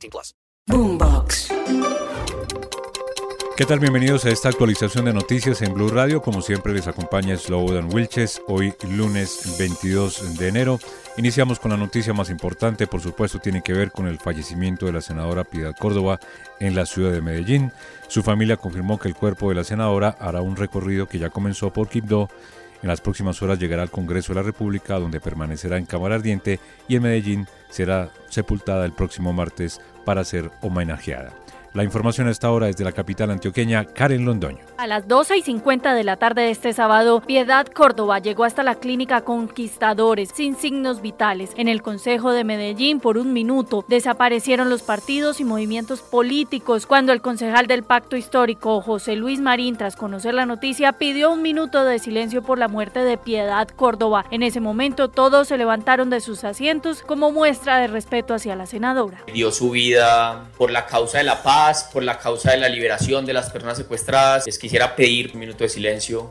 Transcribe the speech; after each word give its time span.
18 0.00 0.10
plus. 0.10 0.34
Boombox. 0.66 1.52
¿Qué 3.56 3.66
tal? 3.66 3.80
Bienvenidos 3.80 4.24
a 4.24 4.30
esta 4.30 4.48
actualización 4.48 5.04
de 5.04 5.12
noticias 5.12 5.60
en 5.60 5.74
Blue 5.74 5.88
Radio. 5.88 6.22
Como 6.22 6.40
siempre 6.40 6.72
les 6.72 6.86
acompaña 6.86 7.36
Slobodan 7.36 7.92
Wilches. 7.92 8.40
Hoy 8.48 8.72
lunes 8.88 9.56
22 9.58 10.38
de 10.38 10.48
enero. 10.48 10.78
Iniciamos 11.18 11.60
con 11.60 11.72
la 11.72 11.76
noticia 11.76 12.14
más 12.14 12.30
importante, 12.30 12.86
por 12.86 13.02
supuesto 13.02 13.40
tiene 13.40 13.62
que 13.62 13.74
ver 13.74 13.90
con 13.90 14.06
el 14.06 14.18
fallecimiento 14.18 14.86
de 14.86 14.92
la 14.92 15.02
senadora 15.02 15.44
Piedad 15.44 15.76
Córdoba 15.78 16.18
en 16.60 16.74
la 16.74 16.86
ciudad 16.86 17.12
de 17.12 17.20
Medellín. 17.20 17.70
Su 18.08 18.22
familia 18.22 18.56
confirmó 18.56 18.98
que 18.98 19.08
el 19.08 19.14
cuerpo 19.14 19.50
de 19.50 19.56
la 19.56 19.64
senadora 19.64 20.16
hará 20.18 20.40
un 20.40 20.56
recorrido 20.56 21.06
que 21.06 21.18
ya 21.18 21.28
comenzó 21.28 21.70
por 21.72 21.88
Quibdó. 21.88 22.30
En 22.82 22.88
las 22.88 23.00
próximas 23.00 23.42
horas 23.42 23.58
llegará 23.58 23.82
al 23.82 23.90
Congreso 23.90 24.32
de 24.32 24.40
la 24.40 24.46
República, 24.46 24.98
donde 24.98 25.20
permanecerá 25.20 25.76
en 25.76 25.86
cámara 25.86 26.14
ardiente 26.14 26.60
y 26.88 26.96
en 26.96 27.02
Medellín 27.02 27.46
será 27.68 28.10
sepultada 28.28 28.86
el 28.86 28.92
próximo 28.92 29.32
martes 29.32 29.80
para 30.04 30.24
ser 30.24 30.50
homenajeada. 30.62 31.32
La 31.72 31.84
información 31.84 32.26
a 32.26 32.32
esta 32.32 32.50
hora 32.50 32.68
es 32.68 32.76
de 32.76 32.82
la 32.82 32.90
capital 32.90 33.30
antioqueña, 33.30 33.84
Karen 33.84 34.24
Londoño. 34.24 34.58
A 34.76 34.88
las 34.88 35.06
12 35.06 35.36
y 35.36 35.42
50 35.42 35.94
de 35.94 36.02
la 36.02 36.16
tarde 36.16 36.42
de 36.42 36.50
este 36.50 36.72
sábado, 36.72 37.20
Piedad 37.20 37.64
Córdoba 37.68 38.18
llegó 38.18 38.42
hasta 38.42 38.64
la 38.64 38.74
clínica 38.74 39.20
Conquistadores 39.20 40.30
sin 40.34 40.56
signos 40.56 41.00
vitales. 41.00 41.50
En 41.56 41.68
el 41.68 41.80
Consejo 41.80 42.32
de 42.32 42.42
Medellín, 42.42 42.98
por 42.98 43.18
un 43.18 43.32
minuto, 43.32 43.84
desaparecieron 43.86 44.68
los 44.68 44.82
partidos 44.82 45.38
y 45.38 45.44
movimientos 45.44 46.00
políticos. 46.00 46.86
Cuando 46.86 47.12
el 47.12 47.20
concejal 47.20 47.68
del 47.68 47.84
Pacto 47.84 48.16
Histórico, 48.16 48.80
José 48.80 49.14
Luis 49.14 49.38
Marín, 49.40 49.76
tras 49.76 49.94
conocer 49.94 50.34
la 50.34 50.46
noticia, 50.46 50.94
pidió 50.94 51.30
un 51.30 51.40
minuto 51.40 51.84
de 51.84 52.00
silencio 52.00 52.42
por 52.42 52.58
la 52.58 52.66
muerte 52.66 53.04
de 53.04 53.16
Piedad 53.16 53.68
Córdoba. 53.68 54.24
En 54.32 54.42
ese 54.42 54.58
momento, 54.58 55.06
todos 55.06 55.46
se 55.46 55.56
levantaron 55.56 56.10
de 56.10 56.20
sus 56.20 56.42
asientos 56.42 57.02
como 57.02 57.30
muestra 57.30 57.78
de 57.78 57.86
respeto 57.86 58.34
hacia 58.34 58.56
la 58.56 58.66
senadora. 58.66 59.22
Dio 59.32 59.52
su 59.52 59.70
vida 59.70 60.48
por 60.58 60.72
la 60.72 60.86
causa 60.86 61.18
de 61.18 61.24
la 61.24 61.40
paz 61.40 61.59
por 61.92 62.02
la 62.02 62.18
causa 62.18 62.52
de 62.52 62.56
la 62.56 62.68
liberación 62.68 63.26
de 63.26 63.32
las 63.32 63.50
personas 63.50 63.76
secuestradas. 63.76 64.46
Les 64.46 64.58
quisiera 64.58 64.96
pedir 64.96 65.30
un 65.34 65.40
minuto 65.40 65.64
de 65.64 65.68
silencio. 65.68 66.28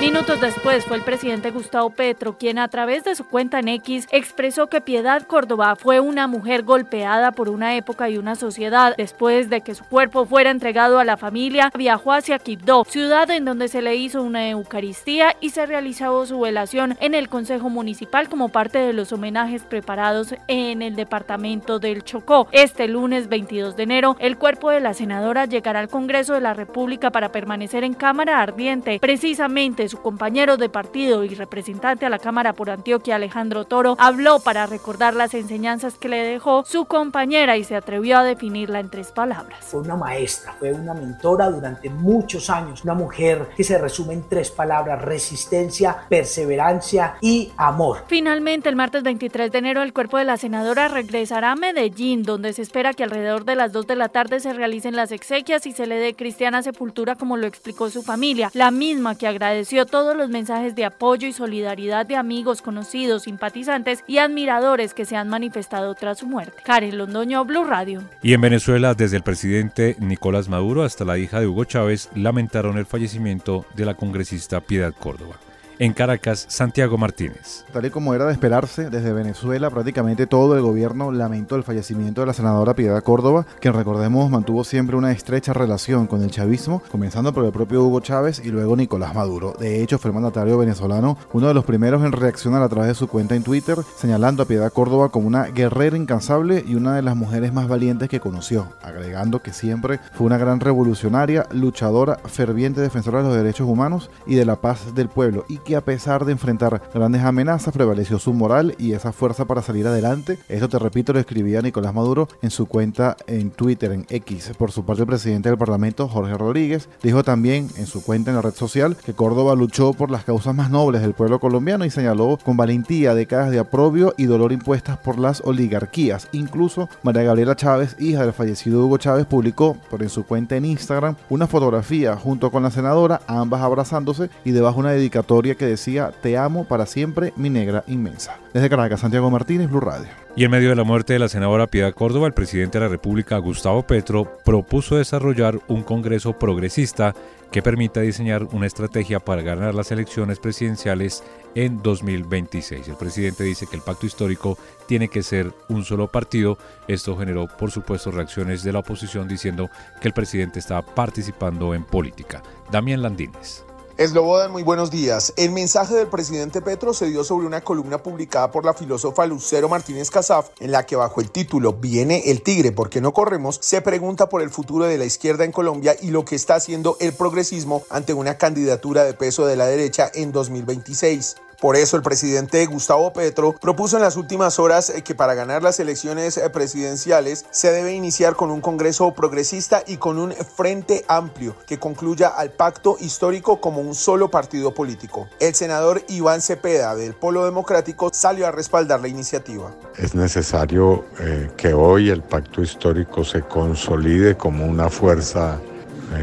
Minutos 0.00 0.40
después 0.40 0.84
fue 0.84 0.96
el 0.96 1.02
presidente 1.02 1.50
Gustavo 1.50 1.88
Petro 1.90 2.36
quien 2.36 2.58
a 2.58 2.68
través 2.68 3.04
de 3.04 3.14
su 3.14 3.24
cuenta 3.24 3.60
en 3.60 3.68
X 3.68 4.08
expresó 4.10 4.66
que 4.66 4.80
Piedad 4.80 5.22
Córdoba 5.22 5.76
fue 5.76 6.00
una 6.00 6.26
mujer 6.26 6.62
golpeada 6.62 7.32
por 7.32 7.48
una 7.48 7.76
época 7.76 8.10
y 8.10 8.18
una 8.18 8.34
sociedad. 8.34 8.94
Después 8.96 9.48
de 9.48 9.60
que 9.60 9.74
su 9.74 9.84
cuerpo 9.84 10.26
fuera 10.26 10.50
entregado 10.50 10.98
a 10.98 11.04
la 11.04 11.16
familia, 11.16 11.70
viajó 11.76 12.12
hacia 12.12 12.38
Quibdó, 12.38 12.84
ciudad 12.84 13.30
en 13.30 13.44
donde 13.44 13.68
se 13.68 13.82
le 13.82 13.94
hizo 13.94 14.22
una 14.22 14.48
Eucaristía 14.50 15.36
y 15.40 15.50
se 15.50 15.64
realizó 15.64 16.26
su 16.26 16.40
velación 16.40 16.96
en 17.00 17.14
el 17.14 17.28
Consejo 17.28 17.70
Municipal 17.70 18.28
como 18.28 18.48
parte 18.48 18.78
de 18.78 18.92
los 18.92 19.12
homenajes 19.12 19.62
preparados 19.62 20.34
en 20.48 20.82
el 20.82 20.96
departamento 20.96 21.78
del 21.78 22.02
Chocó. 22.02 22.48
Este 22.50 22.88
lunes 22.88 23.28
22 23.28 23.76
de 23.76 23.84
enero, 23.84 24.16
el 24.18 24.36
cuerpo 24.38 24.70
de 24.70 24.80
la 24.80 24.92
senadora 24.92 25.46
llegará 25.46 25.80
al 25.80 25.88
Congreso 25.88 26.34
de 26.34 26.40
la 26.40 26.52
República 26.52 27.10
para 27.10 27.30
permanecer 27.30 27.84
en 27.84 27.94
cámara 27.94 28.42
ardiente. 28.42 28.98
Precisamente 29.00 29.83
su 29.88 30.00
compañero 30.00 30.56
de 30.56 30.68
partido 30.68 31.24
y 31.24 31.28
representante 31.34 32.06
a 32.06 32.10
la 32.10 32.18
Cámara 32.18 32.52
por 32.52 32.70
Antioquia, 32.70 33.16
Alejandro 33.16 33.64
Toro, 33.64 33.96
habló 33.98 34.40
para 34.40 34.66
recordar 34.66 35.14
las 35.14 35.34
enseñanzas 35.34 35.94
que 35.94 36.08
le 36.08 36.22
dejó 36.22 36.64
su 36.64 36.84
compañera 36.86 37.56
y 37.56 37.64
se 37.64 37.76
atrevió 37.76 38.18
a 38.18 38.24
definirla 38.24 38.80
en 38.80 38.90
tres 38.90 39.12
palabras. 39.12 39.58
Fue 39.64 39.80
una 39.80 39.96
maestra, 39.96 40.54
fue 40.58 40.72
una 40.72 40.94
mentora 40.94 41.50
durante 41.50 41.90
muchos 41.90 42.50
años, 42.50 42.84
una 42.84 42.94
mujer 42.94 43.48
que 43.56 43.64
se 43.64 43.78
resume 43.78 44.14
en 44.14 44.28
tres 44.28 44.50
palabras, 44.50 45.02
resistencia, 45.02 45.96
perseverancia 46.08 47.16
y 47.20 47.52
amor. 47.56 48.04
Finalmente, 48.06 48.68
el 48.68 48.76
martes 48.76 49.02
23 49.02 49.50
de 49.50 49.58
enero, 49.58 49.82
el 49.82 49.92
cuerpo 49.92 50.18
de 50.18 50.24
la 50.24 50.36
senadora 50.36 50.88
regresará 50.88 51.52
a 51.52 51.56
Medellín, 51.56 52.22
donde 52.22 52.52
se 52.52 52.62
espera 52.62 52.94
que 52.94 53.04
alrededor 53.04 53.44
de 53.44 53.56
las 53.56 53.72
2 53.72 53.86
de 53.86 53.96
la 53.96 54.08
tarde 54.08 54.40
se 54.40 54.52
realicen 54.52 54.96
las 54.96 55.12
exequias 55.12 55.66
y 55.66 55.72
se 55.72 55.86
le 55.86 55.96
dé 55.96 56.14
cristiana 56.14 56.62
sepultura 56.62 57.16
como 57.16 57.36
lo 57.36 57.46
explicó 57.46 57.90
su 57.90 58.02
familia, 58.02 58.50
la 58.54 58.70
misma 58.70 59.16
que 59.16 59.26
agradeció 59.26 59.73
todos 59.82 60.16
los 60.16 60.30
mensajes 60.30 60.74
de 60.74 60.84
apoyo 60.84 61.26
y 61.26 61.32
solidaridad 61.32 62.06
de 62.06 62.16
amigos, 62.16 62.62
conocidos, 62.62 63.24
simpatizantes 63.24 64.04
y 64.06 64.18
admiradores 64.18 64.94
que 64.94 65.04
se 65.04 65.16
han 65.16 65.28
manifestado 65.28 65.94
tras 65.94 66.18
su 66.18 66.26
muerte. 66.26 66.62
Karen 66.64 66.96
Londoño, 66.96 67.44
Blue 67.44 67.64
Radio. 67.64 68.02
Y 68.22 68.32
en 68.32 68.40
Venezuela, 68.40 68.94
desde 68.94 69.16
el 69.16 69.22
presidente 69.22 69.96
Nicolás 69.98 70.48
Maduro 70.48 70.84
hasta 70.84 71.04
la 71.04 71.18
hija 71.18 71.40
de 71.40 71.48
Hugo 71.48 71.64
Chávez, 71.64 72.08
lamentaron 72.14 72.78
el 72.78 72.86
fallecimiento 72.86 73.66
de 73.74 73.84
la 73.84 73.94
congresista 73.94 74.60
Piedad 74.60 74.94
Córdoba. 74.96 75.36
En 75.80 75.92
Caracas, 75.92 76.46
Santiago 76.48 76.96
Martínez. 76.96 77.64
Tal 77.72 77.86
y 77.86 77.90
como 77.90 78.14
era 78.14 78.26
de 78.26 78.32
esperarse, 78.32 78.90
desde 78.90 79.12
Venezuela 79.12 79.70
prácticamente 79.70 80.28
todo 80.28 80.54
el 80.54 80.62
gobierno 80.62 81.10
lamentó 81.10 81.56
el 81.56 81.64
fallecimiento 81.64 82.20
de 82.20 82.28
la 82.28 82.32
senadora 82.32 82.74
Piedad 82.74 83.02
Córdoba, 83.02 83.44
quien 83.60 83.74
recordemos 83.74 84.30
mantuvo 84.30 84.62
siempre 84.62 84.94
una 84.94 85.10
estrecha 85.10 85.52
relación 85.52 86.06
con 86.06 86.22
el 86.22 86.30
chavismo, 86.30 86.80
comenzando 86.92 87.32
por 87.32 87.44
el 87.44 87.50
propio 87.50 87.82
Hugo 87.82 87.98
Chávez 87.98 88.40
y 88.44 88.50
luego 88.50 88.76
Nicolás 88.76 89.16
Maduro. 89.16 89.54
De 89.58 89.82
hecho, 89.82 89.98
fue 89.98 90.10
el 90.10 90.14
mandatario 90.14 90.56
venezolano 90.58 91.18
uno 91.32 91.48
de 91.48 91.54
los 91.54 91.64
primeros 91.64 92.04
en 92.04 92.12
reaccionar 92.12 92.62
a 92.62 92.68
través 92.68 92.88
de 92.88 92.94
su 92.94 93.08
cuenta 93.08 93.34
en 93.34 93.42
Twitter, 93.42 93.78
señalando 93.96 94.44
a 94.44 94.46
Piedad 94.46 94.72
Córdoba 94.72 95.08
como 95.08 95.26
una 95.26 95.46
guerrera 95.46 95.96
incansable 95.96 96.64
y 96.64 96.76
una 96.76 96.94
de 96.94 97.02
las 97.02 97.16
mujeres 97.16 97.52
más 97.52 97.66
valientes 97.66 98.08
que 98.08 98.20
conoció, 98.20 98.68
agregando 98.80 99.42
que 99.42 99.52
siempre 99.52 99.98
fue 100.12 100.28
una 100.28 100.38
gran 100.38 100.60
revolucionaria, 100.60 101.48
luchadora, 101.50 102.18
ferviente 102.26 102.80
defensora 102.80 103.18
de 103.18 103.28
los 103.28 103.36
derechos 103.36 103.68
humanos 103.68 104.08
y 104.24 104.36
de 104.36 104.44
la 104.44 104.60
paz 104.60 104.94
del 104.94 105.08
pueblo 105.08 105.44
que 105.64 105.76
a 105.76 105.80
pesar 105.80 106.24
de 106.24 106.32
enfrentar 106.32 106.82
grandes 106.92 107.22
amenazas 107.22 107.74
prevaleció 107.74 108.18
su 108.18 108.32
moral 108.32 108.74
y 108.78 108.92
esa 108.92 109.12
fuerza 109.12 109.46
para 109.46 109.62
salir 109.62 109.86
adelante. 109.86 110.38
Esto 110.48 110.68
te 110.68 110.78
repito 110.78 111.12
lo 111.12 111.18
escribía 111.18 111.62
Nicolás 111.62 111.94
Maduro 111.94 112.28
en 112.42 112.50
su 112.50 112.66
cuenta 112.66 113.16
en 113.26 113.50
Twitter, 113.50 113.92
en 113.92 114.06
X. 114.08 114.52
Por 114.58 114.70
su 114.70 114.84
parte 114.84 115.02
el 115.02 115.08
presidente 115.08 115.48
del 115.48 115.58
Parlamento, 115.58 116.08
Jorge 116.08 116.34
Rodríguez, 116.34 116.88
dijo 117.02 117.24
también 117.24 117.68
en 117.76 117.86
su 117.86 118.02
cuenta 118.02 118.30
en 118.30 118.36
la 118.36 118.42
red 118.42 118.54
social 118.54 118.96
que 118.96 119.14
Córdoba 119.14 119.54
luchó 119.54 119.92
por 119.92 120.10
las 120.10 120.24
causas 120.24 120.54
más 120.54 120.70
nobles 120.70 121.02
del 121.02 121.14
pueblo 121.14 121.40
colombiano 121.40 121.84
y 121.84 121.90
señaló 121.90 122.38
con 122.44 122.56
valentía 122.56 123.14
décadas 123.14 123.50
de 123.50 123.58
aprobio 123.58 124.14
y 124.16 124.26
dolor 124.26 124.52
impuestas 124.52 124.98
por 124.98 125.18
las 125.18 125.40
oligarquías. 125.40 126.28
Incluso 126.32 126.88
María 127.02 127.22
Gabriela 127.22 127.56
Chávez, 127.56 127.96
hija 127.98 128.22
del 128.22 128.32
fallecido 128.32 128.84
Hugo 128.84 128.98
Chávez, 128.98 129.26
publicó 129.26 129.76
por 129.90 130.02
en 130.02 130.08
su 130.10 130.24
cuenta 130.24 130.56
en 130.56 130.64
Instagram 130.64 131.16
una 131.30 131.46
fotografía 131.46 132.16
junto 132.16 132.50
con 132.50 132.62
la 132.62 132.70
senadora, 132.70 133.22
ambas 133.26 133.62
abrazándose 133.62 134.28
y 134.44 134.50
debajo 134.50 134.80
una 134.80 134.92
dedicatoria 134.92 135.53
que 135.56 135.66
decía 135.66 136.12
Te 136.22 136.36
amo 136.36 136.64
para 136.64 136.86
siempre, 136.86 137.32
mi 137.36 137.50
negra 137.50 137.84
inmensa. 137.86 138.38
Desde 138.52 138.70
Caracas, 138.70 139.00
Santiago 139.00 139.30
Martínez, 139.30 139.68
Blue 139.68 139.80
Radio. 139.80 140.08
Y 140.36 140.44
en 140.44 140.50
medio 140.50 140.70
de 140.70 140.76
la 140.76 140.84
muerte 140.84 141.12
de 141.12 141.18
la 141.20 141.28
senadora 141.28 141.68
Piedad 141.68 141.94
Córdoba, 141.94 142.26
el 142.26 142.32
presidente 142.32 142.78
de 142.78 142.84
la 142.84 142.90
República, 142.90 143.38
Gustavo 143.38 143.86
Petro, 143.86 144.36
propuso 144.44 144.96
desarrollar 144.96 145.60
un 145.68 145.82
Congreso 145.82 146.38
progresista 146.38 147.14
que 147.52 147.62
permita 147.62 148.00
diseñar 148.00 148.42
una 148.50 148.66
estrategia 148.66 149.20
para 149.20 149.42
ganar 149.42 149.76
las 149.76 149.92
elecciones 149.92 150.40
presidenciales 150.40 151.22
en 151.54 151.82
2026. 151.82 152.88
El 152.88 152.96
presidente 152.96 153.44
dice 153.44 153.68
que 153.68 153.76
el 153.76 153.82
pacto 153.82 154.06
histórico 154.06 154.58
tiene 154.88 155.06
que 155.06 155.22
ser 155.22 155.52
un 155.68 155.84
solo 155.84 156.08
partido. 156.08 156.58
Esto 156.88 157.16
generó, 157.16 157.46
por 157.46 157.70
supuesto, 157.70 158.10
reacciones 158.10 158.64
de 158.64 158.72
la 158.72 158.80
oposición 158.80 159.28
diciendo 159.28 159.70
que 160.00 160.08
el 160.08 160.14
presidente 160.14 160.58
está 160.58 160.82
participando 160.82 161.74
en 161.74 161.84
política. 161.84 162.42
Damián 162.72 163.02
Landines. 163.02 163.64
Eslobodan, 163.96 164.50
muy 164.50 164.64
buenos 164.64 164.90
días. 164.90 165.32
El 165.36 165.52
mensaje 165.52 165.94
del 165.94 166.08
presidente 166.08 166.60
Petro 166.60 166.92
se 166.92 167.06
dio 167.06 167.22
sobre 167.22 167.46
una 167.46 167.60
columna 167.60 168.02
publicada 168.02 168.50
por 168.50 168.64
la 168.64 168.74
filósofa 168.74 169.24
Lucero 169.24 169.68
Martínez 169.68 170.10
Casaf, 170.10 170.48
en 170.58 170.72
la 170.72 170.84
que 170.84 170.96
bajo 170.96 171.20
el 171.20 171.30
título 171.30 171.74
Viene 171.74 172.28
el 172.28 172.42
tigre, 172.42 172.72
¿por 172.72 172.90
qué 172.90 173.00
no 173.00 173.12
corremos? 173.12 173.60
se 173.62 173.82
pregunta 173.82 174.28
por 174.28 174.42
el 174.42 174.50
futuro 174.50 174.86
de 174.86 174.98
la 174.98 175.04
izquierda 175.04 175.44
en 175.44 175.52
Colombia 175.52 175.94
y 176.02 176.10
lo 176.10 176.24
que 176.24 176.34
está 176.34 176.56
haciendo 176.56 176.96
el 176.98 177.12
progresismo 177.12 177.84
ante 177.88 178.14
una 178.14 178.36
candidatura 178.36 179.04
de 179.04 179.14
peso 179.14 179.46
de 179.46 179.54
la 179.54 179.66
derecha 179.66 180.10
en 180.12 180.32
2026. 180.32 181.36
Por 181.60 181.76
eso 181.76 181.96
el 181.96 182.02
presidente 182.02 182.64
Gustavo 182.66 183.12
Petro 183.12 183.54
propuso 183.60 183.96
en 183.96 184.02
las 184.02 184.16
últimas 184.16 184.58
horas 184.58 184.90
eh, 184.90 185.02
que 185.02 185.14
para 185.14 185.34
ganar 185.34 185.62
las 185.62 185.80
elecciones 185.80 186.36
eh, 186.36 186.50
presidenciales 186.50 187.46
se 187.50 187.72
debe 187.72 187.94
iniciar 187.94 188.34
con 188.34 188.50
un 188.50 188.60
Congreso 188.60 189.12
progresista 189.14 189.82
y 189.86 189.96
con 189.96 190.18
un 190.18 190.32
frente 190.32 191.04
amplio 191.08 191.56
que 191.66 191.78
concluya 191.78 192.28
al 192.28 192.50
pacto 192.50 192.96
histórico 193.00 193.60
como 193.60 193.80
un 193.80 193.94
solo 193.94 194.30
partido 194.30 194.74
político. 194.74 195.28
El 195.40 195.54
senador 195.54 196.02
Iván 196.08 196.40
Cepeda 196.40 196.94
del 196.94 197.14
Polo 197.14 197.44
Democrático 197.44 198.10
salió 198.12 198.46
a 198.46 198.50
respaldar 198.50 199.00
la 199.00 199.08
iniciativa. 199.08 199.72
Es 199.96 200.14
necesario 200.14 201.04
eh, 201.20 201.50
que 201.56 201.72
hoy 201.72 202.10
el 202.10 202.22
pacto 202.22 202.62
histórico 202.62 203.24
se 203.24 203.42
consolide 203.42 204.36
como 204.36 204.66
una 204.66 204.88
fuerza 204.88 205.60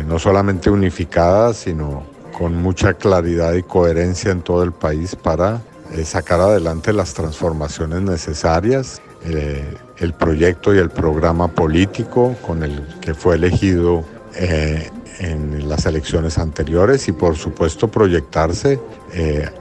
no 0.06 0.20
solamente 0.20 0.70
unificada, 0.70 1.54
sino 1.54 2.11
con 2.42 2.56
mucha 2.56 2.96
claridad 2.96 3.54
y 3.54 3.62
coherencia 3.62 4.32
en 4.32 4.42
todo 4.42 4.64
el 4.64 4.72
país 4.72 5.16
para 5.16 5.62
eh, 5.92 6.04
sacar 6.04 6.40
adelante 6.40 6.92
las 6.92 7.14
transformaciones 7.14 8.02
necesarias, 8.02 9.00
eh, 9.24 9.76
el 9.98 10.14
proyecto 10.14 10.74
y 10.74 10.80
el 10.80 10.90
programa 10.90 11.50
político 11.50 12.36
con 12.42 12.64
el 12.64 12.84
que 13.00 13.14
fue 13.14 13.36
elegido 13.36 14.04
en 15.20 15.70
las 15.70 15.86
elecciones 15.86 16.40
anteriores 16.40 17.08
y 17.08 17.12
por 17.12 17.36
supuesto 17.36 17.90
proyectarse 17.90 18.80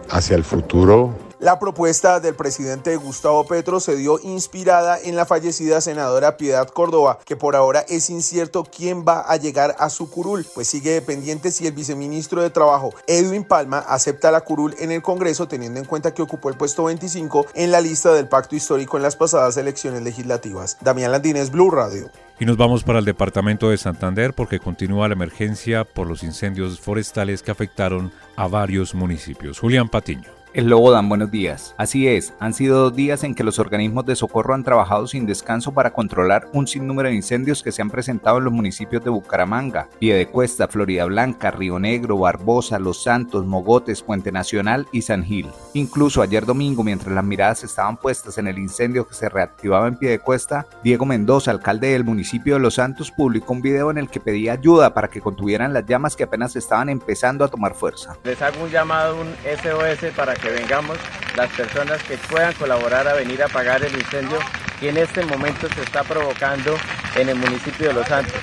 hacia 0.08 0.36
el 0.36 0.44
futuro 0.44 1.12
la 1.40 1.58
propuesta 1.58 2.20
del 2.20 2.34
presidente 2.34 2.94
Gustavo 2.96 3.44
Petro 3.46 3.80
se 3.80 3.96
dio 3.96 4.20
inspirada 4.22 4.98
en 5.02 5.16
la 5.16 5.24
fallecida 5.24 5.80
senadora 5.80 6.36
Piedad 6.36 6.68
Córdoba, 6.68 7.18
que 7.24 7.34
por 7.34 7.56
ahora 7.56 7.80
es 7.88 8.10
incierto 8.10 8.64
quién 8.64 9.04
va 9.08 9.22
a 9.22 9.36
llegar 9.38 9.74
a 9.78 9.88
su 9.88 10.10
curul, 10.10 10.46
pues 10.54 10.68
sigue 10.68 10.92
dependiente 10.92 11.50
si 11.50 11.66
el 11.66 11.72
viceministro 11.72 12.42
de 12.42 12.50
Trabajo, 12.50 12.92
Edwin 13.06 13.44
Palma, 13.44 13.78
acepta 13.78 14.30
la 14.30 14.42
curul 14.42 14.74
en 14.78 14.92
el 14.92 15.00
Congreso, 15.00 15.48
teniendo 15.48 15.80
en 15.80 15.86
cuenta 15.86 16.12
que 16.12 16.20
ocupó 16.20 16.50
el 16.50 16.56
puesto 16.56 16.84
25 16.84 17.46
en 17.54 17.70
la 17.70 17.80
lista 17.80 18.12
del 18.12 18.28
pacto 18.28 18.54
histórico 18.54 18.98
en 18.98 19.02
las 19.02 19.16
pasadas 19.16 19.56
elecciones 19.56 20.02
legislativas. 20.02 20.76
Damián 20.82 21.10
Landines, 21.10 21.50
Blue 21.50 21.70
Radio. 21.70 22.10
Y 22.38 22.44
nos 22.44 22.58
vamos 22.58 22.84
para 22.84 22.98
el 22.98 23.04
departamento 23.04 23.70
de 23.70 23.78
Santander 23.78 24.34
porque 24.34 24.58
continúa 24.58 25.08
la 25.08 25.14
emergencia 25.14 25.84
por 25.84 26.06
los 26.06 26.22
incendios 26.22 26.80
forestales 26.80 27.42
que 27.42 27.50
afectaron 27.50 28.12
a 28.36 28.46
varios 28.46 28.94
municipios. 28.94 29.58
Julián 29.58 29.88
Patiño. 29.88 30.39
El 30.52 30.68
Lobo 30.68 30.90
Dan, 30.90 31.08
buenos 31.08 31.30
días. 31.30 31.76
Así 31.78 32.08
es, 32.08 32.34
han 32.40 32.54
sido 32.54 32.80
dos 32.80 32.96
días 32.96 33.22
en 33.22 33.36
que 33.36 33.44
los 33.44 33.60
organismos 33.60 34.04
de 34.04 34.16
socorro 34.16 34.52
han 34.52 34.64
trabajado 34.64 35.06
sin 35.06 35.24
descanso 35.24 35.72
para 35.72 35.92
controlar 35.92 36.48
un 36.52 36.66
sinnúmero 36.66 37.08
de 37.08 37.14
incendios 37.14 37.62
que 37.62 37.70
se 37.70 37.82
han 37.82 37.88
presentado 37.88 38.38
en 38.38 38.44
los 38.44 38.52
municipios 38.52 39.04
de 39.04 39.10
Bucaramanga, 39.10 39.88
Piedecuesta, 40.00 40.66
Florida 40.66 41.04
Blanca, 41.04 41.52
Río 41.52 41.78
Negro, 41.78 42.18
Barbosa, 42.18 42.80
Los 42.80 43.04
Santos, 43.04 43.46
Mogotes, 43.46 44.02
Puente 44.02 44.32
Nacional 44.32 44.88
y 44.90 45.02
San 45.02 45.22
Gil. 45.22 45.48
Incluso 45.74 46.20
ayer 46.20 46.44
domingo, 46.44 46.82
mientras 46.82 47.14
las 47.14 47.22
miradas 47.22 47.62
estaban 47.62 47.96
puestas 47.96 48.36
en 48.38 48.48
el 48.48 48.58
incendio 48.58 49.06
que 49.06 49.14
se 49.14 49.28
reactivaba 49.28 49.86
en 49.86 49.98
Piedecuesta, 49.98 50.66
Diego 50.82 51.06
Mendoza, 51.06 51.52
alcalde 51.52 51.92
del 51.92 52.02
municipio 52.02 52.54
de 52.54 52.60
Los 52.60 52.74
Santos, 52.74 53.12
publicó 53.12 53.52
un 53.52 53.62
video 53.62 53.92
en 53.92 53.98
el 53.98 54.10
que 54.10 54.18
pedía 54.18 54.54
ayuda 54.54 54.94
para 54.94 55.06
que 55.06 55.20
contuvieran 55.20 55.72
las 55.72 55.86
llamas 55.86 56.16
que 56.16 56.24
apenas 56.24 56.56
estaban 56.56 56.88
empezando 56.88 57.44
a 57.44 57.48
tomar 57.48 57.76
fuerza. 57.76 58.16
Les 58.24 58.42
hago 58.42 58.64
un 58.64 58.70
llamado, 58.70 59.14
un 59.20 59.28
SOS 59.44 60.12
para 60.16 60.39
que 60.40 60.50
vengamos 60.50 60.98
las 61.36 61.48
personas 61.50 62.02
que 62.02 62.16
puedan 62.16 62.52
colaborar 62.54 63.06
a 63.08 63.14
venir 63.14 63.42
a 63.42 63.46
apagar 63.46 63.82
el 63.82 63.94
incendio 63.94 64.38
que 64.78 64.88
en 64.88 64.96
este 64.96 65.24
momento 65.24 65.68
se 65.74 65.82
está 65.82 66.02
provocando 66.02 66.76
en 67.14 67.28
el 67.28 67.36
municipio 67.36 67.88
de 67.88 67.94
Los 67.94 68.08
Santos. 68.08 68.34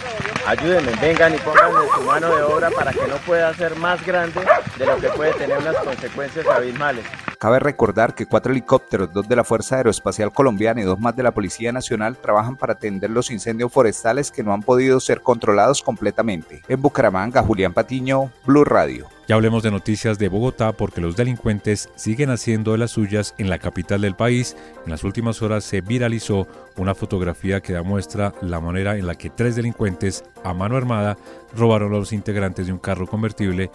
Ayúdenme, 0.45 0.91
vengan 1.01 1.33
y 1.33 1.37
pónganme 1.39 1.87
su 1.93 2.01
mano 2.03 2.35
de 2.35 2.43
obra 2.43 2.69
para 2.69 2.93
que 2.93 3.07
no 3.07 3.17
pueda 3.17 3.53
ser 3.55 3.75
más 3.75 4.05
grande 4.05 4.41
de 4.77 4.85
lo 4.85 4.97
que 4.97 5.09
puede 5.09 5.33
tener 5.33 5.57
unas 5.57 5.75
consecuencias 5.77 6.45
abismales. 6.47 7.05
Cabe 7.39 7.59
recordar 7.59 8.15
que 8.15 8.25
cuatro 8.25 8.51
helicópteros, 8.51 9.13
dos 9.13 9.27
de 9.27 9.35
la 9.35 9.43
Fuerza 9.43 9.77
Aeroespacial 9.77 10.33
Colombiana 10.33 10.81
y 10.81 10.85
dos 10.85 10.99
más 10.99 11.15
de 11.15 11.21
la 11.21 11.33
Policía 11.33 11.71
Nacional, 11.71 12.17
trabajan 12.17 12.55
para 12.55 12.73
atender 12.73 13.11
los 13.11 13.29
incendios 13.29 13.71
forestales 13.71 14.31
que 14.31 14.41
no 14.41 14.53
han 14.53 14.63
podido 14.63 14.99
ser 14.99 15.21
controlados 15.21 15.83
completamente. 15.83 16.63
En 16.67 16.81
Bucaramanga, 16.81 17.43
Julián 17.43 17.73
Patiño, 17.73 18.31
Blue 18.43 18.63
Radio. 18.63 19.07
Ya 19.27 19.35
hablemos 19.35 19.61
de 19.61 19.69
noticias 19.69 20.17
de 20.17 20.29
Bogotá 20.29 20.71
porque 20.71 21.01
los 21.01 21.15
delincuentes 21.15 21.89
siguen 21.95 22.31
haciendo 22.31 22.71
de 22.71 22.79
las 22.79 22.91
suyas 22.91 23.35
en 23.37 23.49
la 23.49 23.59
capital 23.59 24.01
del 24.01 24.15
país. 24.15 24.55
En 24.85 24.91
las 24.91 25.03
últimas 25.03 25.41
horas 25.41 25.63
se 25.63 25.81
viralizó 25.81 26.47
una 26.75 26.95
fotografía 26.95 27.61
que 27.61 27.73
demuestra 27.73 28.33
la 28.41 28.61
manera 28.61 28.97
en 28.97 29.05
la 29.05 29.15
que 29.15 29.29
tres 29.29 29.55
delincuentes 29.55 30.23
a 30.43 30.53
mano 30.53 30.77
armada 30.77 31.17
robaron 31.55 31.93
a 31.93 31.97
los 31.97 32.13
integrantes 32.13 32.67
de 32.67 32.73
un 32.73 32.79
carro 32.79 33.05
convertible 33.05 33.69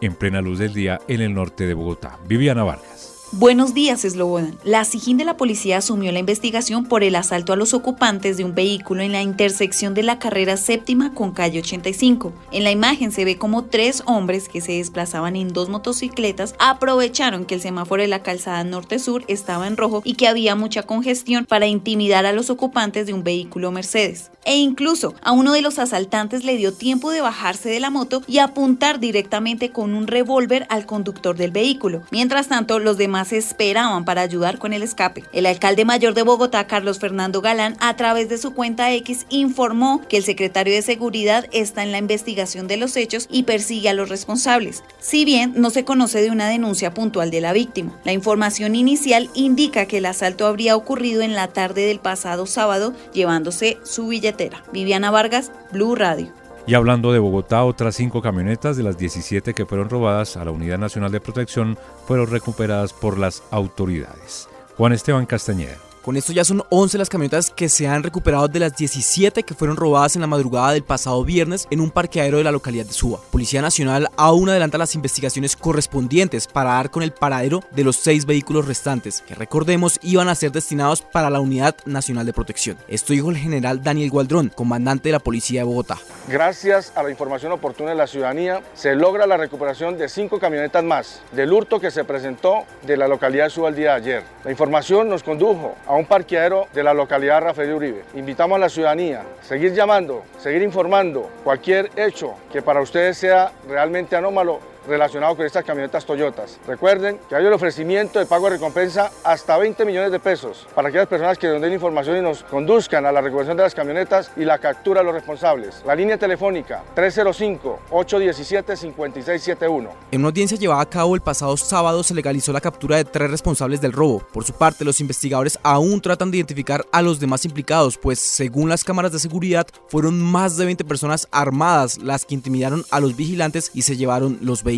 en 0.00 0.14
plena 0.14 0.40
luz 0.40 0.58
del 0.58 0.74
día 0.74 1.00
en 1.08 1.20
el 1.20 1.34
norte 1.34 1.66
de 1.66 1.74
Bogotá. 1.74 2.18
Viviana 2.26 2.64
Vargas. 2.64 3.15
Buenos 3.32 3.74
días, 3.74 4.02
Slobodan. 4.02 4.56
La 4.62 4.84
SIGIN 4.84 5.16
de 5.16 5.24
la 5.24 5.36
policía 5.36 5.78
asumió 5.78 6.12
la 6.12 6.20
investigación 6.20 6.84
por 6.84 7.02
el 7.02 7.16
asalto 7.16 7.52
a 7.52 7.56
los 7.56 7.74
ocupantes 7.74 8.36
de 8.36 8.44
un 8.44 8.54
vehículo 8.54 9.02
en 9.02 9.10
la 9.10 9.20
intersección 9.20 9.94
de 9.94 10.04
la 10.04 10.20
carrera 10.20 10.56
séptima 10.56 11.12
con 11.12 11.32
calle 11.32 11.58
85. 11.58 12.32
En 12.52 12.62
la 12.62 12.70
imagen 12.70 13.10
se 13.10 13.24
ve 13.24 13.36
como 13.36 13.64
tres 13.64 14.04
hombres 14.06 14.48
que 14.48 14.60
se 14.60 14.74
desplazaban 14.74 15.34
en 15.34 15.52
dos 15.52 15.68
motocicletas 15.68 16.54
aprovecharon 16.60 17.46
que 17.46 17.56
el 17.56 17.60
semáforo 17.60 18.02
de 18.02 18.08
la 18.08 18.22
calzada 18.22 18.62
norte-sur 18.62 19.24
estaba 19.26 19.66
en 19.66 19.76
rojo 19.76 20.02
y 20.04 20.14
que 20.14 20.28
había 20.28 20.54
mucha 20.54 20.84
congestión 20.84 21.46
para 21.46 21.66
intimidar 21.66 22.26
a 22.26 22.32
los 22.32 22.48
ocupantes 22.48 23.06
de 23.06 23.12
un 23.12 23.24
vehículo 23.24 23.72
Mercedes. 23.72 24.30
E 24.44 24.56
incluso 24.56 25.14
a 25.22 25.32
uno 25.32 25.52
de 25.52 25.62
los 25.62 25.80
asaltantes 25.80 26.44
le 26.44 26.56
dio 26.56 26.72
tiempo 26.72 27.10
de 27.10 27.20
bajarse 27.20 27.68
de 27.68 27.80
la 27.80 27.90
moto 27.90 28.22
y 28.28 28.38
apuntar 28.38 29.00
directamente 29.00 29.72
con 29.72 29.96
un 29.96 30.06
revólver 30.06 30.68
al 30.70 30.86
conductor 30.86 31.36
del 31.36 31.50
vehículo. 31.50 32.02
Mientras 32.12 32.46
tanto, 32.46 32.78
los 32.78 32.96
demás 32.96 33.25
se 33.26 33.36
esperaban 33.36 34.04
para 34.04 34.22
ayudar 34.22 34.58
con 34.58 34.72
el 34.72 34.82
escape. 34.82 35.24
El 35.32 35.46
alcalde 35.46 35.84
mayor 35.84 36.14
de 36.14 36.22
Bogotá, 36.22 36.66
Carlos 36.66 36.98
Fernando 36.98 37.40
Galán, 37.40 37.76
a 37.80 37.94
través 37.96 38.28
de 38.28 38.38
su 38.38 38.54
cuenta 38.54 38.92
X 38.92 39.26
informó 39.28 40.02
que 40.08 40.16
el 40.16 40.24
secretario 40.24 40.74
de 40.74 40.82
Seguridad 40.82 41.46
está 41.52 41.82
en 41.82 41.92
la 41.92 41.98
investigación 41.98 42.68
de 42.68 42.76
los 42.76 42.96
hechos 42.96 43.28
y 43.30 43.42
persigue 43.42 43.88
a 43.88 43.94
los 43.94 44.08
responsables. 44.08 44.82
Si 45.00 45.24
bien 45.24 45.52
no 45.56 45.70
se 45.70 45.84
conoce 45.84 46.20
de 46.20 46.30
una 46.30 46.48
denuncia 46.48 46.94
puntual 46.94 47.30
de 47.30 47.40
la 47.40 47.52
víctima, 47.52 47.98
la 48.04 48.12
información 48.12 48.74
inicial 48.74 49.28
indica 49.34 49.86
que 49.86 49.98
el 49.98 50.06
asalto 50.06 50.46
habría 50.46 50.76
ocurrido 50.76 51.22
en 51.22 51.34
la 51.34 51.48
tarde 51.48 51.86
del 51.86 52.00
pasado 52.00 52.46
sábado 52.46 52.94
llevándose 53.12 53.78
su 53.84 54.08
billetera. 54.08 54.62
Viviana 54.72 55.10
Vargas, 55.10 55.50
Blue 55.72 55.94
Radio. 55.94 56.45
Y 56.66 56.74
hablando 56.74 57.12
de 57.12 57.20
Bogotá, 57.20 57.62
otras 57.64 57.94
cinco 57.94 58.20
camionetas 58.20 58.76
de 58.76 58.82
las 58.82 58.98
17 58.98 59.54
que 59.54 59.66
fueron 59.66 59.88
robadas 59.88 60.36
a 60.36 60.44
la 60.44 60.50
Unidad 60.50 60.78
Nacional 60.78 61.12
de 61.12 61.20
Protección 61.20 61.78
fueron 62.06 62.28
recuperadas 62.28 62.92
por 62.92 63.18
las 63.18 63.44
autoridades. 63.52 64.48
Juan 64.76 64.92
Esteban 64.92 65.26
Castañeda. 65.26 65.85
Con 66.06 66.16
esto 66.16 66.32
ya 66.32 66.44
son 66.44 66.62
11 66.70 66.98
las 66.98 67.08
camionetas 67.08 67.50
que 67.50 67.68
se 67.68 67.88
han 67.88 68.04
recuperado 68.04 68.46
de 68.46 68.60
las 68.60 68.76
17 68.76 69.42
que 69.42 69.54
fueron 69.54 69.76
robadas 69.76 70.14
en 70.14 70.20
la 70.20 70.28
madrugada 70.28 70.70
del 70.70 70.84
pasado 70.84 71.24
viernes 71.24 71.66
en 71.68 71.80
un 71.80 71.90
parqueadero 71.90 72.38
de 72.38 72.44
la 72.44 72.52
localidad 72.52 72.86
de 72.86 72.92
Suba. 72.92 73.18
Policía 73.32 73.60
Nacional 73.60 74.06
aún 74.16 74.48
adelanta 74.48 74.78
las 74.78 74.94
investigaciones 74.94 75.56
correspondientes 75.56 76.46
para 76.46 76.74
dar 76.74 76.92
con 76.92 77.02
el 77.02 77.10
paradero 77.10 77.64
de 77.72 77.82
los 77.82 77.96
seis 77.96 78.24
vehículos 78.24 78.68
restantes, 78.68 79.20
que 79.22 79.34
recordemos 79.34 79.98
iban 80.00 80.28
a 80.28 80.36
ser 80.36 80.52
destinados 80.52 81.02
para 81.02 81.28
la 81.28 81.40
Unidad 81.40 81.74
Nacional 81.86 82.24
de 82.24 82.32
Protección. 82.32 82.78
Esto 82.86 83.12
dijo 83.12 83.30
el 83.30 83.36
general 83.36 83.82
Daniel 83.82 84.10
Gualdrón, 84.10 84.52
comandante 84.54 85.08
de 85.08 85.14
la 85.14 85.18
Policía 85.18 85.62
de 85.62 85.64
Bogotá. 85.64 85.98
Gracias 86.28 86.92
a 86.94 87.02
la 87.02 87.10
información 87.10 87.50
oportuna 87.50 87.90
de 87.90 87.96
la 87.96 88.06
ciudadanía, 88.06 88.60
se 88.74 88.94
logra 88.94 89.26
la 89.26 89.38
recuperación 89.38 89.98
de 89.98 90.08
cinco 90.08 90.38
camionetas 90.38 90.84
más 90.84 91.20
del 91.32 91.52
hurto 91.52 91.80
que 91.80 91.90
se 91.90 92.04
presentó 92.04 92.62
de 92.86 92.96
la 92.96 93.08
localidad 93.08 93.46
de 93.46 93.50
Suba 93.50 93.70
el 93.70 93.74
día 93.74 93.90
de 93.90 93.96
ayer. 93.96 94.22
La 94.44 94.52
información 94.52 95.08
nos 95.08 95.24
condujo 95.24 95.74
a 95.84 95.95
un 95.96 96.06
parqueadero 96.06 96.68
de 96.72 96.82
la 96.82 96.94
localidad 96.94 97.42
Rafael 97.42 97.72
Uribe. 97.72 98.04
Invitamos 98.14 98.56
a 98.56 98.60
la 98.60 98.68
ciudadanía 98.68 99.22
a 99.40 99.44
seguir 99.44 99.72
llamando, 99.72 100.24
seguir 100.38 100.62
informando 100.62 101.30
cualquier 101.44 101.90
hecho 101.96 102.34
que 102.52 102.62
para 102.62 102.80
ustedes 102.80 103.18
sea 103.18 103.52
realmente 103.68 104.16
anómalo 104.16 104.60
relacionado 104.86 105.36
con 105.36 105.44
estas 105.44 105.64
camionetas 105.64 106.06
Toyotas. 106.06 106.58
Recuerden 106.66 107.18
que 107.28 107.34
hay 107.34 107.44
el 107.44 107.52
ofrecimiento 107.52 108.18
de 108.18 108.24
pago 108.26 108.46
de 108.46 108.56
recompensa 108.56 109.10
hasta 109.24 109.58
20 109.58 109.84
millones 109.84 110.12
de 110.12 110.20
pesos 110.20 110.66
para 110.74 110.88
aquellas 110.88 111.08
personas 111.08 111.38
que 111.38 111.48
nos 111.48 111.60
den 111.60 111.72
información 111.72 112.18
y 112.18 112.22
nos 112.22 112.44
conduzcan 112.44 113.04
a 113.06 113.12
la 113.12 113.20
recuperación 113.20 113.56
de 113.56 113.64
las 113.64 113.74
camionetas 113.74 114.30
y 114.36 114.44
la 114.44 114.58
captura 114.58 115.00
de 115.00 115.06
los 115.06 115.14
responsables. 115.14 115.82
La 115.84 115.94
línea 115.94 116.18
telefónica 116.18 116.82
305-817-5671. 116.94 119.88
En 120.12 120.20
una 120.20 120.28
audiencia 120.28 120.56
llevada 120.56 120.82
a 120.82 120.88
cabo 120.88 121.14
el 121.14 121.20
pasado 121.20 121.56
sábado 121.56 122.02
se 122.02 122.14
legalizó 122.14 122.52
la 122.52 122.60
captura 122.60 122.96
de 122.96 123.04
tres 123.04 123.30
responsables 123.30 123.80
del 123.80 123.92
robo. 123.92 124.26
Por 124.32 124.44
su 124.44 124.52
parte, 124.52 124.84
los 124.84 125.00
investigadores 125.00 125.58
aún 125.62 126.00
tratan 126.00 126.30
de 126.30 126.38
identificar 126.38 126.84
a 126.92 127.02
los 127.02 127.20
demás 127.20 127.44
implicados, 127.44 127.98
pues 127.98 128.18
según 128.18 128.68
las 128.68 128.84
cámaras 128.84 129.12
de 129.12 129.18
seguridad 129.18 129.66
fueron 129.88 130.20
más 130.20 130.56
de 130.56 130.66
20 130.66 130.84
personas 130.84 131.28
armadas 131.30 131.98
las 131.98 132.24
que 132.24 132.34
intimidaron 132.34 132.84
a 132.90 133.00
los 133.00 133.16
vigilantes 133.16 133.70
y 133.74 133.82
se 133.82 133.96
llevaron 133.96 134.38
los 134.42 134.62
vehículos 134.62 134.75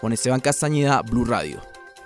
Juan 0.00 0.12
Esteban 0.12 0.40
Castañeda, 0.40 1.02
Blue 1.02 1.24
Radio. 1.24 1.60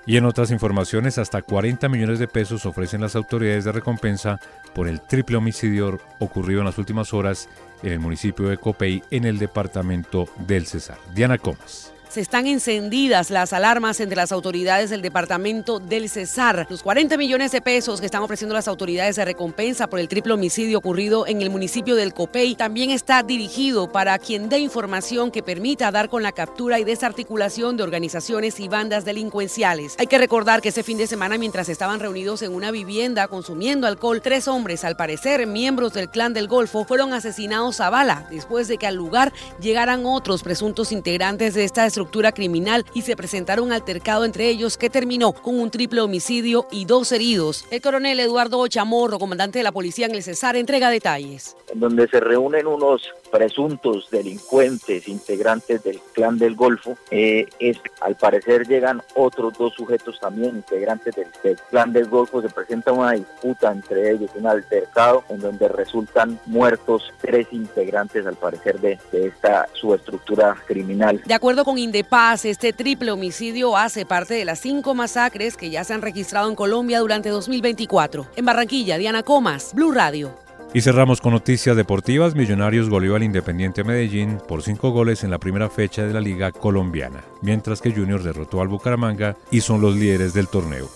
Y 0.06 0.16
en 0.16 0.24
otras 0.24 0.50
informaciones, 0.50 1.18
hasta 1.18 1.42
40 1.42 1.86
millones 1.90 2.18
de 2.18 2.28
pesos 2.28 2.64
ofrecen 2.64 3.02
las 3.02 3.14
autoridades 3.14 3.64
de 3.64 3.72
recompensa 3.72 4.40
por 4.74 4.88
el 4.88 5.02
triple 5.02 5.36
homicidio 5.36 6.00
ocurrido 6.18 6.60
en 6.60 6.66
las 6.66 6.78
últimas 6.78 7.12
horas 7.12 7.48
en 7.82 7.92
el 7.92 8.00
municipio 8.00 8.48
de 8.48 8.56
Copey, 8.56 9.02
en 9.10 9.26
el 9.26 9.38
departamento 9.38 10.26
del 10.46 10.66
Cesar. 10.66 10.96
Diana 11.14 11.36
Comas. 11.36 11.92
Se 12.08 12.20
están 12.20 12.46
encendidas 12.46 13.30
las 13.30 13.52
alarmas 13.52 14.00
entre 14.00 14.16
las 14.16 14.32
autoridades 14.32 14.90
del 14.90 15.02
departamento 15.02 15.78
del 15.78 16.08
Cesar. 16.08 16.66
Los 16.70 16.82
40 16.82 17.16
millones 17.16 17.52
de 17.52 17.60
pesos 17.60 18.00
que 18.00 18.06
están 18.06 18.22
ofreciendo 18.22 18.54
las 18.54 18.68
autoridades 18.68 19.16
de 19.16 19.24
recompensa 19.24 19.88
por 19.88 19.98
el 20.00 20.08
triple 20.08 20.32
homicidio 20.32 20.78
ocurrido 20.78 21.26
en 21.26 21.42
el 21.42 21.50
municipio 21.50 21.96
del 21.96 22.14
Copey 22.14 22.54
también 22.54 22.90
está 22.90 23.22
dirigido 23.22 23.92
para 23.92 24.18
quien 24.18 24.48
dé 24.48 24.58
información 24.58 25.30
que 25.30 25.42
permita 25.42 25.90
dar 25.90 26.08
con 26.08 26.22
la 26.22 26.32
captura 26.32 26.78
y 26.78 26.84
desarticulación 26.84 27.76
de 27.76 27.82
organizaciones 27.82 28.58
y 28.60 28.68
bandas 28.68 29.04
delincuenciales. 29.04 29.94
Hay 29.98 30.06
que 30.06 30.18
recordar 30.18 30.62
que 30.62 30.70
ese 30.70 30.82
fin 30.82 30.98
de 30.98 31.06
semana, 31.06 31.38
mientras 31.38 31.68
estaban 31.68 32.00
reunidos 32.00 32.42
en 32.42 32.54
una 32.54 32.70
vivienda 32.70 33.28
consumiendo 33.28 33.86
alcohol, 33.86 34.22
tres 34.22 34.48
hombres, 34.48 34.84
al 34.84 34.96
parecer 34.96 35.46
miembros 35.46 35.92
del 35.92 36.08
clan 36.08 36.32
del 36.32 36.48
Golfo, 36.48 36.84
fueron 36.84 37.12
asesinados 37.12 37.80
a 37.80 37.90
bala 37.90 38.26
después 38.30 38.68
de 38.68 38.78
que 38.78 38.86
al 38.86 38.94
lugar 38.94 39.32
llegaran 39.60 40.06
otros 40.06 40.42
presuntos 40.42 40.92
integrantes 40.92 41.54
de 41.54 41.64
esta 41.64 41.84
estructura 41.98 42.30
criminal 42.30 42.84
y 42.94 43.02
se 43.02 43.16
presentara 43.16 43.60
un 43.60 43.72
altercado 43.72 44.24
entre 44.24 44.48
ellos 44.48 44.78
que 44.78 44.88
terminó 44.88 45.32
con 45.32 45.58
un 45.58 45.68
triple 45.68 46.00
homicidio 46.00 46.68
y 46.70 46.84
dos 46.84 47.10
heridos. 47.10 47.64
El 47.72 47.82
coronel 47.82 48.20
Eduardo 48.20 48.64
Chamorro, 48.68 49.18
comandante 49.18 49.58
de 49.58 49.64
la 49.64 49.72
policía 49.72 50.06
en 50.06 50.14
el 50.14 50.22
Cesar, 50.22 50.54
entrega 50.54 50.90
detalles. 50.90 51.56
En 51.72 51.80
donde 51.80 52.06
se 52.06 52.20
reúnen 52.20 52.68
unos 52.68 53.02
presuntos 53.32 54.08
delincuentes 54.12 55.08
integrantes 55.08 55.82
del 55.82 55.98
clan 56.12 56.38
del 56.38 56.54
Golfo, 56.54 56.96
eh, 57.10 57.46
es, 57.58 57.78
al 58.00 58.14
parecer 58.14 58.68
llegan 58.68 59.02
otros 59.16 59.54
dos 59.58 59.74
sujetos 59.74 60.20
también 60.20 60.56
integrantes 60.56 61.16
del, 61.16 61.26
del, 61.42 61.56
clan 61.68 61.92
del 61.92 62.08
Golfo, 62.08 62.40
se 62.40 62.48
presenta 62.48 62.92
una 62.92 63.12
disputa 63.12 63.72
entre 63.72 64.12
ellos, 64.12 64.30
un 64.36 64.46
altercado 64.46 65.24
en 65.30 65.40
donde 65.40 65.66
resultan 65.68 66.38
muertos 66.46 67.12
tres 67.20 67.48
integrantes 67.50 68.24
al 68.24 68.36
parecer 68.36 68.78
de, 68.80 68.98
de 69.10 69.26
esta 69.26 69.68
subestructura 69.72 70.56
criminal. 70.66 71.20
De 71.26 71.34
acuerdo 71.34 71.64
con 71.64 71.76
Indepaz, 71.88 72.44
este 72.44 72.74
triple 72.74 73.12
homicidio 73.12 73.74
hace 73.74 74.04
parte 74.04 74.34
de 74.34 74.44
las 74.44 74.60
cinco 74.60 74.94
masacres 74.94 75.56
que 75.56 75.70
ya 75.70 75.84
se 75.84 75.94
han 75.94 76.02
registrado 76.02 76.50
en 76.50 76.54
Colombia 76.54 77.00
durante 77.00 77.30
2024. 77.30 78.26
En 78.36 78.44
Barranquilla, 78.44 78.98
Diana 78.98 79.22
Comas, 79.22 79.72
Blue 79.72 79.90
Radio. 79.90 80.34
Y 80.74 80.82
cerramos 80.82 81.22
con 81.22 81.32
noticias 81.32 81.74
deportivas. 81.76 82.34
Millonarios 82.34 82.90
goleó 82.90 83.16
al 83.16 83.22
Independiente 83.22 83.84
Medellín 83.84 84.36
por 84.46 84.62
cinco 84.62 84.90
goles 84.90 85.24
en 85.24 85.30
la 85.30 85.38
primera 85.38 85.70
fecha 85.70 86.02
de 86.04 86.12
la 86.12 86.20
Liga 86.20 86.52
Colombiana, 86.52 87.24
mientras 87.40 87.80
que 87.80 87.90
Junior 87.90 88.22
derrotó 88.22 88.60
al 88.60 88.68
Bucaramanga 88.68 89.38
y 89.50 89.62
son 89.62 89.80
los 89.80 89.96
líderes 89.96 90.34
del 90.34 90.48
torneo. 90.48 90.90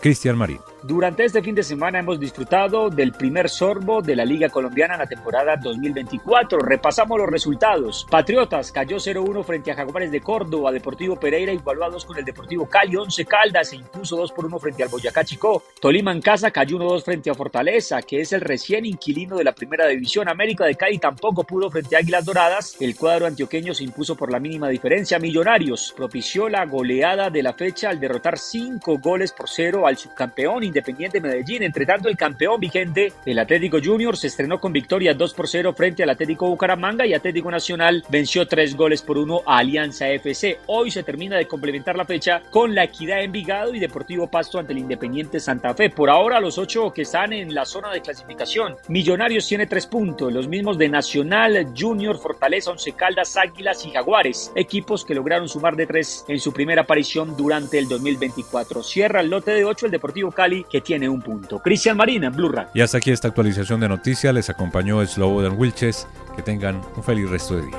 Cristian 0.00 0.38
Marín. 0.38 0.60
Durante 0.84 1.24
este 1.24 1.42
fin 1.42 1.56
de 1.56 1.64
semana 1.64 1.98
hemos 1.98 2.20
disfrutado 2.20 2.88
del 2.88 3.10
primer 3.10 3.48
sorbo 3.48 4.00
de 4.00 4.14
la 4.14 4.24
Liga 4.24 4.48
Colombiana 4.48 4.94
en 4.94 5.00
la 5.00 5.06
temporada 5.06 5.56
2024. 5.56 6.60
Repasamos 6.60 7.18
los 7.18 7.28
resultados. 7.28 8.06
Patriotas 8.08 8.70
cayó 8.70 8.98
0-1 8.98 9.42
frente 9.42 9.72
a 9.72 9.74
Jaguares 9.74 10.12
de 10.12 10.20
Córdoba. 10.20 10.70
Deportivo 10.70 11.18
Pereira 11.18 11.52
igualó 11.52 11.84
a 11.84 11.90
2 11.90 12.04
con 12.04 12.16
el 12.18 12.24
Deportivo 12.24 12.68
Cali. 12.68 12.94
11 12.94 13.24
Caldas 13.26 13.70
se 13.70 13.76
impuso 13.76 14.16
2 14.16 14.30
por 14.30 14.46
1 14.46 14.58
frente 14.60 14.84
al 14.84 14.88
Boyacá 14.88 15.24
Chico. 15.24 15.64
Tolima 15.80 16.12
en 16.12 16.22
casa 16.22 16.52
cayó 16.52 16.78
1-2 16.78 17.02
frente 17.02 17.28
a 17.28 17.34
Fortaleza, 17.34 18.00
que 18.02 18.20
es 18.20 18.32
el 18.32 18.40
recién 18.40 18.86
inquilino 18.86 19.36
de 19.36 19.44
la 19.44 19.56
primera 19.56 19.88
división. 19.88 20.28
América 20.28 20.64
de 20.64 20.76
Cali 20.76 20.98
tampoco 20.98 21.42
pudo 21.42 21.72
frente 21.72 21.96
a 21.96 21.98
Águilas 21.98 22.24
Doradas. 22.24 22.76
El 22.78 22.94
cuadro 22.94 23.26
antioqueño 23.26 23.74
se 23.74 23.82
impuso 23.82 24.14
por 24.14 24.30
la 24.30 24.38
mínima 24.38 24.68
diferencia. 24.68 25.18
Millonarios 25.18 25.92
propició 25.96 26.48
la 26.48 26.64
goleada 26.66 27.30
de 27.30 27.42
la 27.42 27.54
fecha 27.54 27.90
al 27.90 27.98
derrotar 27.98 28.38
5 28.38 28.98
goles 28.98 29.32
por 29.32 29.48
0 29.48 29.84
al 29.84 29.96
subcampeón 29.96 30.67
Independiente 30.68 31.20
Medellín. 31.20 31.62
Entre 31.62 31.84
tanto, 31.84 32.08
el 32.08 32.16
campeón 32.16 32.60
vigente, 32.60 33.12
el 33.26 33.38
Atlético 33.38 33.78
Junior, 33.82 34.16
se 34.16 34.28
estrenó 34.28 34.60
con 34.60 34.72
victoria 34.72 35.14
2 35.14 35.34
por 35.34 35.48
0 35.48 35.74
frente 35.76 36.02
al 36.02 36.10
Atlético 36.10 36.48
Bucaramanga 36.48 37.06
y 37.06 37.14
Atlético 37.14 37.50
Nacional 37.50 38.04
venció 38.08 38.46
3 38.46 38.76
goles 38.76 39.02
por 39.02 39.18
1 39.18 39.42
a 39.46 39.58
Alianza 39.58 40.08
FC. 40.08 40.58
Hoy 40.66 40.90
se 40.90 41.02
termina 41.02 41.36
de 41.36 41.46
complementar 41.46 41.96
la 41.96 42.04
fecha 42.04 42.42
con 42.50 42.74
la 42.74 42.84
Equidad 42.84 43.22
Envigado 43.22 43.74
y 43.74 43.80
Deportivo 43.80 44.28
Pasto 44.28 44.58
ante 44.58 44.72
el 44.72 44.78
Independiente 44.78 45.40
Santa 45.40 45.74
Fe. 45.74 45.90
Por 45.90 46.10
ahora, 46.10 46.40
los 46.40 46.58
ocho 46.58 46.92
que 46.92 47.02
están 47.02 47.32
en 47.32 47.54
la 47.54 47.64
zona 47.64 47.90
de 47.90 48.00
clasificación. 48.00 48.76
Millonarios 48.88 49.46
tiene 49.46 49.66
3 49.66 49.86
puntos, 49.86 50.32
los 50.32 50.48
mismos 50.48 50.78
de 50.78 50.88
Nacional, 50.88 51.72
Junior, 51.76 52.18
Fortaleza, 52.18 52.70
Once 52.70 52.92
Caldas, 52.92 53.36
Águilas 53.36 53.84
y 53.86 53.90
Jaguares. 53.90 54.52
Equipos 54.54 55.04
que 55.04 55.14
lograron 55.14 55.48
sumar 55.48 55.76
de 55.76 55.86
3 55.86 56.26
en 56.28 56.38
su 56.38 56.52
primera 56.52 56.82
aparición 56.82 57.36
durante 57.36 57.78
el 57.78 57.88
2024. 57.88 58.82
Cierra 58.82 59.20
el 59.20 59.30
lote 59.30 59.52
de 59.52 59.64
8 59.64 59.86
el 59.86 59.92
Deportivo 59.92 60.30
Cali 60.30 60.57
que 60.64 60.80
tiene 60.80 61.08
un 61.08 61.20
punto. 61.20 61.58
Cristian 61.58 61.96
Marina, 61.96 62.30
Blue 62.30 62.50
Radio. 62.50 62.70
Y 62.74 62.80
hasta 62.80 62.98
aquí 62.98 63.10
esta 63.10 63.28
actualización 63.28 63.80
de 63.80 63.88
noticias. 63.88 64.34
Les 64.34 64.50
acompañó 64.50 65.04
Slobodan 65.06 65.58
Wilches. 65.58 66.06
Que 66.34 66.42
tengan 66.42 66.80
un 66.96 67.02
feliz 67.02 67.28
resto 67.28 67.56
de 67.56 67.66
día. 67.66 67.78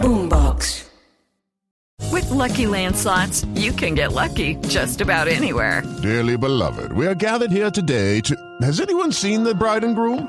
Boombox. 0.00 0.84
With 2.10 2.28
Lucky 2.30 2.66
Land 2.66 2.96
slots, 2.96 3.46
you 3.54 3.72
can 3.72 3.94
get 3.94 4.12
lucky 4.12 4.56
just 4.68 5.00
about 5.00 5.28
anywhere. 5.28 5.82
Dearly 6.02 6.36
beloved, 6.36 6.92
we 6.92 7.06
are 7.06 7.14
gathered 7.14 7.50
here 7.50 7.70
today 7.70 8.20
to. 8.22 8.36
Has 8.60 8.80
anyone 8.80 9.12
seen 9.12 9.44
the 9.44 9.54
bride 9.54 9.84
and 9.84 9.94
groom? 9.94 10.28